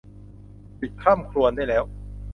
[0.77, 1.83] หยุดคร่ำครวญได้แล้ว!